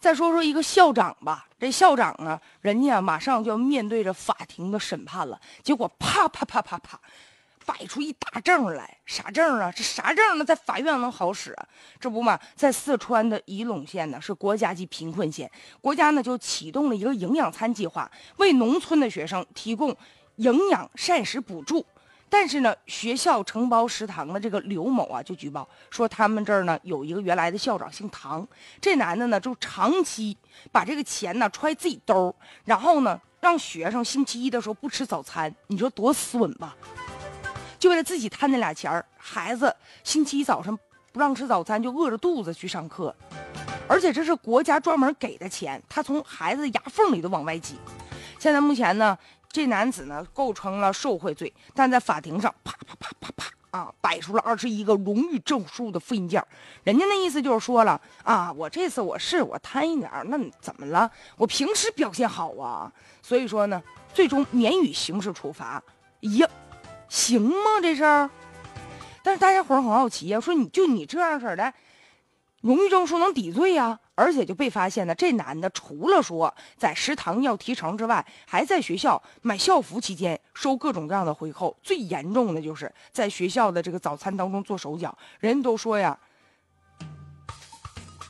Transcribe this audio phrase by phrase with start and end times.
[0.00, 7.00] 再说说一个校长吧，这校长啊，人家马上就要面对着法庭的审判了，结果啪啪啪啪啪，
[7.66, 9.72] 摆出一大证来，啥证啊？
[9.74, 10.44] 这啥证呢？
[10.44, 11.68] 在法院能好使啊？
[11.98, 19.94] 这不嘛，在四川的仪陇县呢，是国家级贫困县，国家呢就启动了一个营养餐计划，为农村的学生提供
[20.36, 21.84] 营养膳食补助。
[22.30, 28.46] 但是呢，学校承包食堂的这个刘某啊，就举报说，他们这儿呢有一个原来的校长姓唐，
[28.80, 30.36] 这男的呢就长期
[30.70, 36.76] 把这个钱呢揣自己兜然后呢让学生星期一的时候不吃早餐，你说多损吧？
[37.78, 39.74] 就为了自己贪那俩钱儿，孩子
[40.04, 40.78] 星期一早上
[41.12, 43.14] 不让吃早餐，就饿着肚子去上课，
[43.88, 47.78] 而且这是国家专门给的钱，他从孩子牙缝里头往外挤。
[48.38, 49.16] 现在目前呢。
[49.50, 56.42] 这男子呢构成了受贿罪，但在法庭上啪啪啪啪啪啊，摆出了二十一个荣誉证书的复印件
[56.84, 61.10] 人家那意思就是说了啊，我这次我是我贪一点那怎么了？
[61.36, 62.90] 我平时表现好啊，
[63.22, 63.82] 所以说呢，
[64.14, 65.82] 最终免予刑事处罚。
[66.20, 66.48] 呀，
[67.08, 67.80] 行吗？
[67.82, 68.30] 这事儿？
[69.22, 71.72] 但是大家伙很好奇呀，说你就你这样式的，
[72.60, 73.98] 荣誉证书能抵罪呀？
[74.16, 81.76] 而且就被发现呢，这男的除了说在食堂要提成之外，还在学校买校服期间收各种各样的回扣。
[81.82, 85.16] 最严重的就是在学校的这个早餐当中做手脚。
[85.38, 86.18] 人都说呀，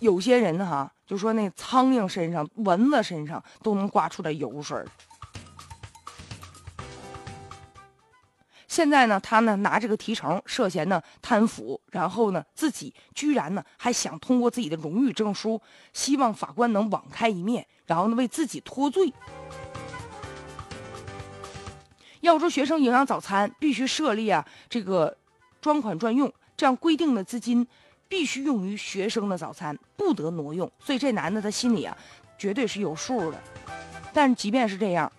[0.00, 4.84] 有些人哈，就说那苍蝇身上、蚊子身上都能刮出来油水。
[8.70, 15.60] 现在呢，他呢拿这个提成涉嫌呢贪腐，然后呢自己居然呢还想通过自己的荣誉证书，
[15.92, 19.12] 希望法官能网开一面，然后呢为自己脱罪。
[22.20, 25.16] 要说学生营养早餐必须设立啊这个
[25.60, 27.66] 专款专用，这样规定的资金
[28.06, 30.70] 必须用于学生的早餐，不得挪用。
[30.78, 31.98] 所以这男的他心里啊
[32.38, 33.42] 绝对是有数的。
[34.12, 35.10] 但即便是这样。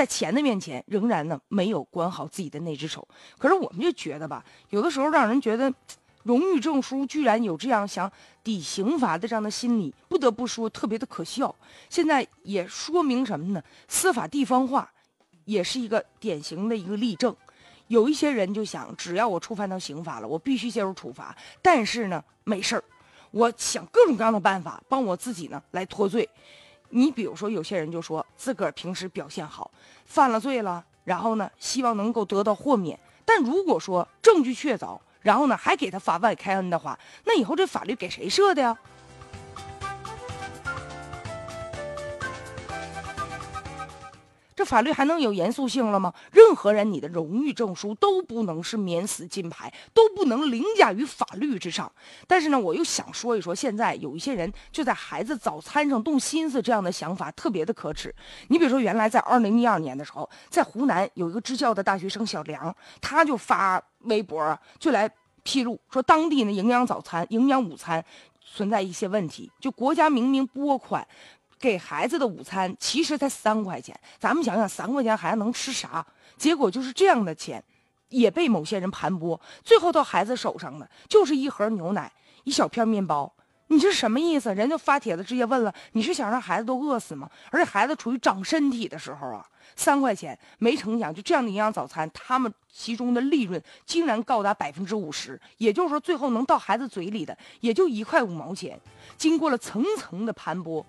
[0.00, 3.06] 在钱的面前，仍然呢没有管好自己的那只手。
[3.36, 5.70] 可是我们就觉得吧，有的时候让人觉得，
[6.22, 8.10] 荣誉证书居然有这样想
[8.42, 11.54] 抵刑罚的这样的心理，不得不说特别的可笑。
[11.90, 13.62] 现在也说明什么呢？
[13.88, 14.90] 司法地方化，
[15.44, 17.36] 也是一个典型的一个例证。
[17.88, 21.36] 有一些人就想，只要我触犯到刑法了，我必须接受处罚。
[21.60, 22.84] 但是呢，没事儿，
[23.32, 26.26] 我想各种各样的办法帮我自己呢来脱罪。
[26.90, 29.70] 你比如说，有些人就说自个儿平时表现好，
[30.04, 32.98] 犯了罪了，然后呢，希望能够得到豁免。
[33.24, 38.76] 但如果说证据确凿，然后呢，还给他法外开恩的话，那以后这法律给谁设的呀？
[44.60, 46.12] 这法律还能有严肃性了吗？
[46.30, 51.90] 任何人，你的荣誉证书都不能是免死金牌，都不能凌驾于法律之上。
[52.26, 58.14] 但是呢，我又想说一说，现在有一些人就在孩子早餐上动心思，这样的想法特别的可耻。
[58.48, 65.10] 你比如说，原来在二零一二年的时候，在湖南有一个支教的大学生小梁，他就发微博就来
[65.42, 68.04] 披露说，当地呢营养早餐、营养午餐
[68.44, 71.08] 存在一些问题，就国家明明拨款。
[71.60, 76.04] 给孩子的午餐其实才三块钱，咱们想想，三块钱孩子能吃啥？
[76.38, 77.62] 结果就是这样的钱，
[78.08, 82.10] 也被某些人盘剥，最后到孩子手上的就是一盒牛奶、
[82.44, 83.30] 一小片面包。
[83.66, 84.52] 你这什么意思？
[84.52, 87.30] 人家发帖子直接问了：你是想让孩子都饿死吗？
[87.52, 98.80] 而且孩子处于长身体的时候啊，三块钱，没成想就这样的营养早餐，他们其中的利润竟然高达百分之五十，也就是说，最后能到孩子嘴里的也就一块五毛钱。
[99.16, 100.84] 经过了层层的盘剥。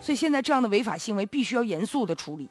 [0.00, 2.48] 所以现在这样的违法行为必须要严肃的处理。